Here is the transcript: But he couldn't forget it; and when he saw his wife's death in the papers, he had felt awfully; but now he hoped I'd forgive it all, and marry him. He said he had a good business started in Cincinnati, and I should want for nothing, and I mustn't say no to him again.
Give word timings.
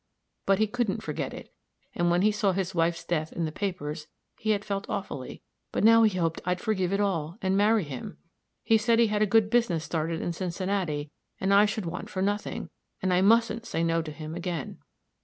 But 0.47 0.57
he 0.57 0.65
couldn't 0.65 1.03
forget 1.03 1.31
it; 1.31 1.53
and 1.93 2.09
when 2.09 2.23
he 2.23 2.31
saw 2.31 2.53
his 2.53 2.73
wife's 2.73 3.03
death 3.03 3.31
in 3.31 3.45
the 3.45 3.51
papers, 3.51 4.07
he 4.39 4.49
had 4.49 4.65
felt 4.65 4.89
awfully; 4.89 5.43
but 5.71 5.83
now 5.83 6.01
he 6.01 6.17
hoped 6.17 6.41
I'd 6.43 6.59
forgive 6.59 6.91
it 6.91 6.99
all, 6.99 7.37
and 7.39 7.55
marry 7.55 7.83
him. 7.83 8.17
He 8.63 8.79
said 8.79 8.97
he 8.97 9.09
had 9.13 9.21
a 9.21 9.27
good 9.27 9.51
business 9.51 9.83
started 9.83 10.19
in 10.19 10.33
Cincinnati, 10.33 11.11
and 11.39 11.53
I 11.53 11.67
should 11.67 11.85
want 11.85 12.09
for 12.09 12.23
nothing, 12.23 12.71
and 12.99 13.13
I 13.13 13.21
mustn't 13.21 13.67
say 13.67 13.83
no 13.83 14.01
to 14.01 14.11
him 14.11 14.33
again. 14.33 14.79